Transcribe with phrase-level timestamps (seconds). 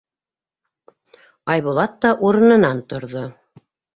[1.55, 3.25] Айбулат та урынынан торҙо.